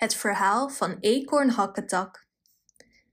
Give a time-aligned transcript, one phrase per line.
[0.00, 2.26] Het verhaal van Eekhoorn Hakketak.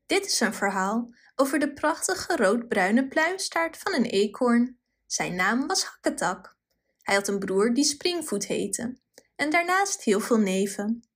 [0.05, 4.79] Dit is een verhaal over de prachtige roodbruine pluimstaart van een eekhoorn.
[5.05, 6.57] Zijn naam was Hakketak.
[7.01, 8.97] Hij had een broer die Springvoet heette
[9.35, 11.09] en daarnaast heel veel neven.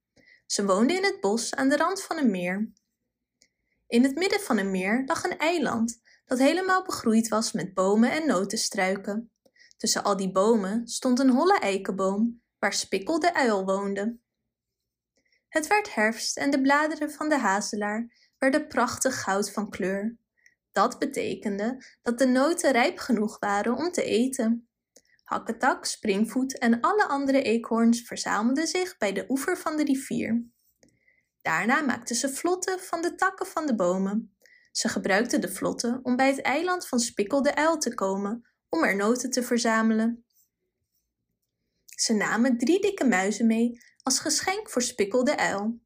[0.45, 2.71] Ze woonden in het bos aan de rand van een meer.
[3.87, 8.11] In het midden van een meer lag een eiland dat helemaal begroeid was met bomen
[8.11, 9.31] en notenstruiken.
[9.77, 14.19] Tussen al die bomen stond een holle eikenboom waar Spikkel de uil woonde.
[15.51, 20.17] Het werd herfst en de bladeren van de hazelaar werden prachtig goud van kleur.
[20.71, 24.69] Dat betekende dat de noten rijp genoeg waren om te eten.
[25.23, 30.45] Hakketak, Springvoet en alle andere eekhoorns verzamelden zich bij de oever van de rivier.
[31.41, 34.35] Daarna maakten ze vlotten van de takken van de bomen.
[34.71, 38.83] Ze gebruikten de vlotten om bij het eiland van Spikkel de Uil te komen om
[38.83, 40.25] er noten te verzamelen.
[42.01, 45.79] Ze namen drie dikke muizen mee als geschenk voor Spikkel de uil.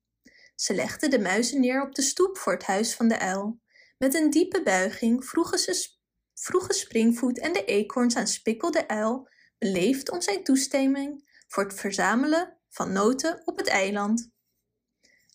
[0.55, 3.59] Ze legden de muizen neer op de stoep voor het huis van de uil.
[3.97, 5.93] Met een diepe buiging vroegen, ze,
[6.67, 12.57] Springvoet en de eekhoorns aan Spikkel de uil beleefd om zijn toestemming voor het verzamelen
[12.69, 14.29] van noten op het eiland.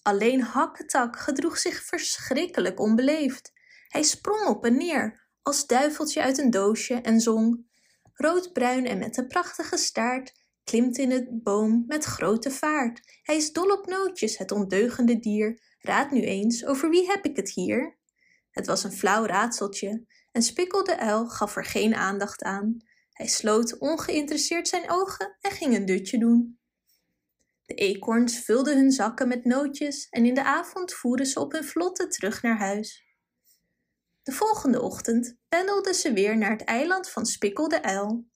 [0.02, 3.52] Alleen Hakketak gedroeg zich verschrikkelijk onbeleefd.
[3.88, 7.68] Hij sprong op en neer, als duiveltje uit een doosje en zong.
[8.12, 10.38] Roodbruin en met een prachtige staart
[10.70, 13.00] klimt in het boom met grote vaart.
[13.22, 15.60] Hij is dol op nootjes, het ondeugende dier.
[15.78, 17.98] Raad nu eens, over wie heb ik het hier?
[18.50, 22.76] Het was een flauw raadseltje en Spikkel de uil gaf er geen aandacht aan.
[23.12, 26.58] Hij sloot ongeïnteresseerd zijn ogen en ging een dutje doen.
[27.66, 31.64] De eekhoorns vulden hun zakken met nootjes en in de avond voeren ze op hun
[31.64, 33.04] vlotte terug naar huis.
[34.22, 38.29] De volgende ochtend pendelden ze weer naar het eiland van Spikkel de uil.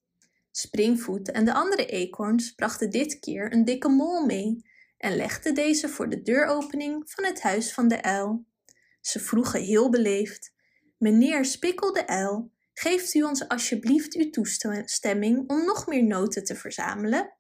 [0.57, 5.89] Springvoet en de andere eekhoorns brachten dit keer een dikke mol mee en legden deze
[5.89, 8.47] voor de deuropening van het huis van de uil.
[9.01, 10.55] Ze vroegen heel beleefd:
[10.99, 16.55] Meneer Spikkel de uil, geeft u ons alsjeblieft uw toestemming om nog meer noten te
[16.55, 17.33] verzamelen?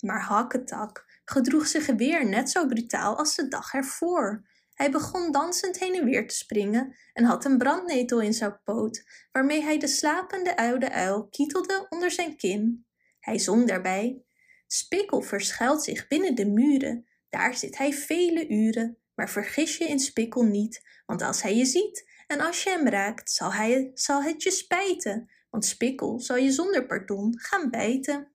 [0.00, 4.48] Maar Hakketak gedroeg zich weer net zo brutaal als de dag ervoor.
[4.74, 9.04] Hij begon dansend heen en weer te springen en had een brandnetel in zijn poot,
[9.32, 12.86] waarmee hij de slapende oude uil kietelde onder zijn kin.
[13.20, 14.22] Hij zong daarbij:
[14.66, 18.96] Spikkel verschuilt zich binnen de muren, daar zit hij vele uren.
[19.14, 22.88] Maar vergis je in Spikkel niet, want als hij je ziet en als je hem
[22.88, 28.32] raakt, zal, hij, zal het je spijten, want Spikkel zal je zonder pardon gaan bijten.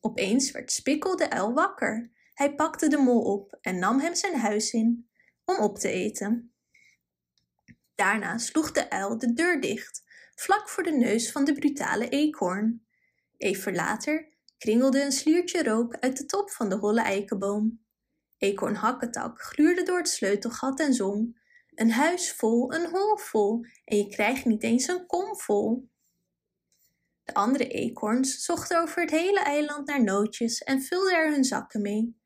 [0.00, 2.10] Opeens werd Spikkel de uil wakker.
[2.34, 5.07] Hij pakte de mol op en nam hem zijn huis in
[5.48, 6.52] om op te eten.
[7.94, 10.02] Daarna sloeg de uil de deur dicht,
[10.34, 12.86] vlak voor de neus van de brutale eekhoorn.
[13.36, 17.84] Even later kringelde een sliertje rook uit de top van de holle eikenboom.
[18.38, 21.40] Eekhoorn Hakketak gluurde door het sleutelgat en zong:
[21.74, 25.88] Een huis vol, een hol vol, en je krijgt niet eens een kom vol.
[27.24, 31.82] De andere eekhoorns zochten over het hele eiland naar nootjes en vulden er hun zakken
[31.82, 32.17] mee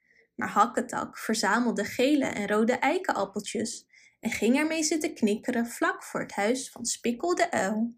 [0.42, 3.86] maar Hakketak verzamelde gele en rode eikenappeltjes
[4.20, 7.94] en ging ermee zitten knikkeren vlak voor het huis van Spikkel de uil.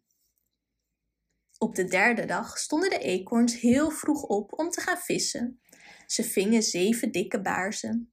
[1.58, 5.60] Op de derde dag stonden de eekhoorns heel vroeg op om te gaan vissen.
[6.06, 8.12] Ze vingen zeven dikke baarzen.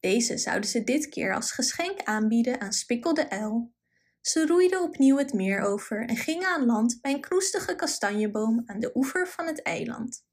[0.00, 3.72] Deze zouden ze dit keer als geschenk aanbieden aan Spikkel de uil.
[4.20, 8.80] Ze roeiden opnieuw het meer over en gingen aan land bij een knoestige kastanjeboom aan
[8.80, 10.24] de oever van het eiland.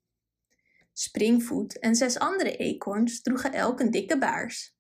[0.93, 4.75] Springvoet en zes andere eekhoorns droegen elk een dikke baars.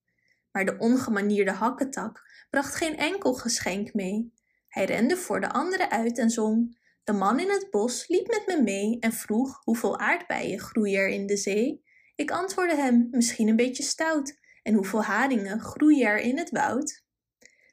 [0.51, 4.33] Maar de ongemanierde hakketak bracht geen enkel geschenk mee.
[4.67, 6.81] Hij rende voor de anderen uit en zong.
[7.03, 11.07] De man in het bos liep met me mee en vroeg hoeveel aardbeien groeien er
[11.07, 11.83] in de zee.
[12.15, 14.39] Ik antwoordde hem, misschien een beetje stout.
[14.63, 17.03] En hoeveel haringen groeien er in het woud?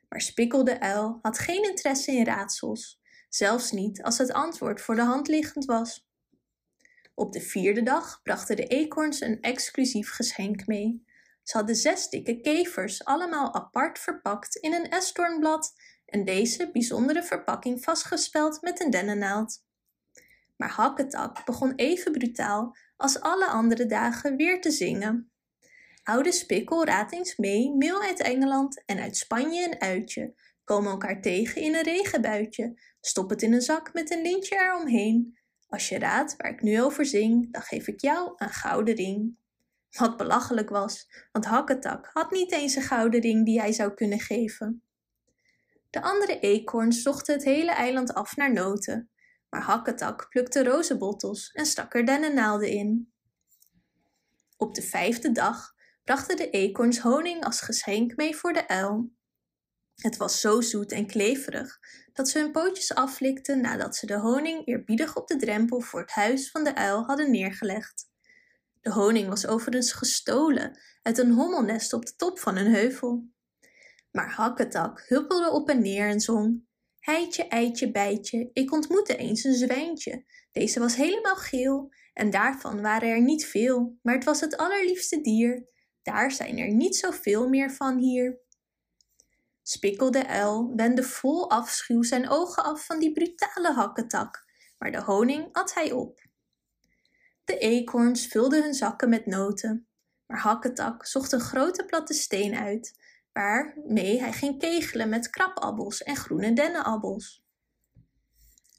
[0.09, 4.95] Maar Spikkel de uil had geen interesse in raadsels, zelfs niet als het antwoord voor
[4.95, 6.10] de hand liggend was.
[7.21, 11.05] Op de vierde dag brachten de eekhoorns een exclusief geschenk mee.
[11.43, 15.73] Ze hadden zes dikke kevers, allemaal apart verpakt in een esdoornblad
[16.07, 19.65] en deze bijzondere verpakking vastgespeld met een dennennaald.
[20.57, 25.31] Maar Hakketak begon even brutaal als alle andere dagen weer te zingen.
[26.03, 30.35] Oude Spikkel raadt eens mee, meel uit Engeland en uit Spanje een uitje,
[30.65, 35.39] komen elkaar tegen in een regenbuitje, stop het in een zak met een lintje eromheen,
[35.71, 39.37] als je raadt waar ik nu over zing, dan geef ik jou een gouden ring.
[39.91, 44.21] Wat belachelijk was, want Hakketak had niet eens een gouden ring die hij zou kunnen
[44.21, 44.83] geven.
[45.91, 49.11] De andere eekhoorns zochten het hele eiland af naar noten,
[49.49, 53.13] maar Hakketak plukte rozenbottels en stak er dennennaalden in.
[54.57, 55.75] Op de vijfde dag
[56.05, 59.11] brachten de eekhoorns honing als geschenk mee voor de uil.
[60.01, 61.79] Het was zo zoet en kleverig
[62.13, 66.11] dat ze hun pootjes aflikten nadat ze de honing eerbiedig op de drempel voor het
[66.11, 68.09] huis van de uil hadden neergelegd.
[68.81, 73.29] De honing was overigens gestolen uit een hommelnest op de top van een heuvel.
[74.11, 76.65] Maar Hakketak huppelde op en neer en zong:
[76.99, 80.25] Heitje, eitje, bijtje, ik ontmoette eens een zwijntje.
[80.53, 85.21] Deze was helemaal geel en daarvan waren er niet veel, maar het was het allerliefste
[85.21, 85.69] dier.
[86.03, 88.39] Daar zijn er niet zoveel meer van hier.
[89.71, 94.45] Spikkel de uil wendde vol afschuw zijn ogen af van die brutale hakketak,
[94.79, 96.29] maar de honing at hij op.
[97.45, 99.89] De eekhoorns vulden hun zakken met noten,
[100.27, 102.99] maar Hakketak zocht een grote platte steen uit,
[103.33, 107.45] waarmee hij ging kegelen met krababbels en groene dennenabbels.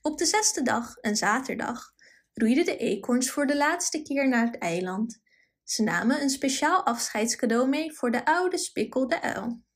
[0.02, 1.94] Op de zesde dag, een zaterdag,
[2.34, 5.22] roeiden de eekhoorns voor de laatste keer naar het eiland.
[5.64, 9.70] Ze namen een speciaal afscheidscadeau mee voor de oude spikkel de uil.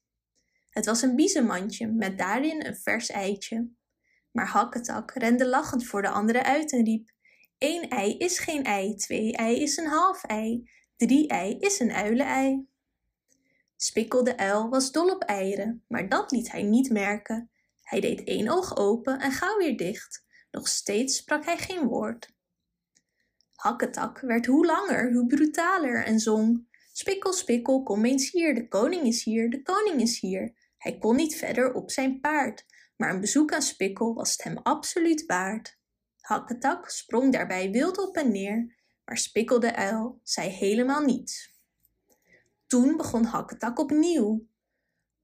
[0.76, 3.70] Het was een biezenmandje met daarin een vers eitje.
[4.32, 7.12] Maar Hakketak rende lachend voor de anderen uit en riep:
[7.58, 11.92] Eén ei is geen ei, twee ei is een half ei, drie ei is een
[11.92, 12.68] uilenei.
[13.76, 17.50] Spikkel de uil was dol op eieren, maar dat liet hij niet merken.
[17.82, 20.26] Hij deed één oog open en gauw weer dicht.
[20.52, 22.34] Nog steeds sprak hij geen woord.
[23.56, 26.68] Hakketak werd hoe langer, hoe brutaler en zong.
[26.94, 30.64] Spikkel, spikkel, kom eens hier, de koning is hier, de koning is hier.
[30.86, 32.66] Hij kon niet verder op zijn paard,
[32.96, 35.80] maar een bezoek aan Spikkel was het hem absoluut waard.
[36.20, 41.60] Hakketak sprong daarbij wild op en neer, maar Spikkel de uil zei helemaal niets.
[42.68, 44.48] Toen begon Hakketak opnieuw.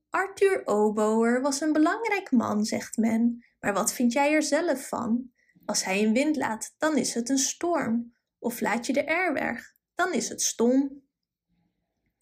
[0.09, 5.31] Arthur Oboer was een belangrijk man, zegt men, maar wat vind jij er zelf van?
[5.65, 9.75] Als hij een wind laat, dan is het een storm, of laat je de erweg,
[9.95, 11.03] dan is het stom.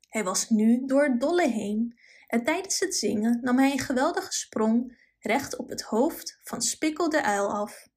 [0.07, 1.98] Hij was nu door het dolle heen
[2.29, 7.09] en tijdens het zingen nam hij een geweldige sprong recht op het hoofd van Spikkel
[7.09, 7.87] de uil af.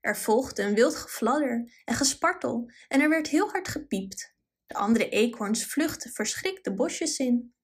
[0.00, 4.34] Er volgde een wild gefladder en gespartel en er werd heel hard gepiept.
[4.66, 7.54] De andere eekhoorns vluchtten verschrikt de bosjes in.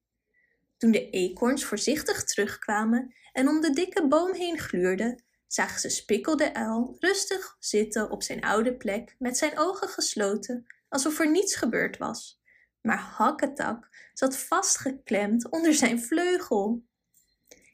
[0.77, 6.37] Toen de eekhoorns voorzichtig terugkwamen en om de dikke boom heen gluurden, zagen ze Spikkel
[6.37, 11.57] de uil rustig zitten op zijn oude plek met zijn ogen gesloten, alsof er niets
[11.57, 12.42] gebeurd was.
[12.83, 16.85] Maar Hakketak zat vastgeklemd onder zijn vleugel.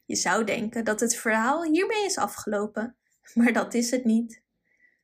[0.06, 2.96] Je zou denken dat het verhaal hiermee is afgelopen,
[3.34, 4.42] maar dat is het niet.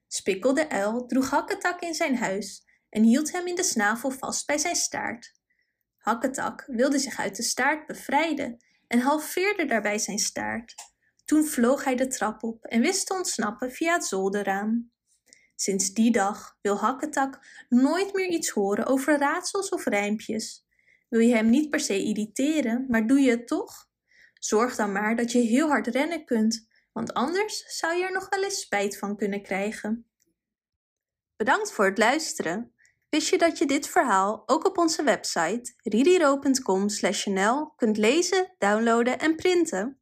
[0.06, 4.46] Spikkel de uil droeg Hakketak in zijn huis en hield hem in de snavel vast
[4.46, 5.32] bij zijn staart.
[5.96, 10.74] Hakketak wilde zich uit de staart bevrijden en halveerde daarbij zijn staart.
[11.24, 14.92] Toen vloog hij de trap op en wist te ontsnappen via het zolderraam.
[15.54, 20.66] Sinds die dag wil Hakketak nooit meer iets horen over raadsels of rijmpjes.
[21.08, 23.88] Wil je hem niet per se irriteren, maar doe je het toch?
[24.34, 28.28] Zorg dan maar dat je heel hard rennen kunt, want anders zou je er nog
[28.28, 30.06] wel eens spijt van kunnen krijgen.
[31.36, 32.72] Bedankt voor het luisteren.
[33.08, 39.36] Wist je dat je dit verhaal ook op onze website ririro.com/nl kunt lezen, downloaden en
[39.36, 39.98] printen?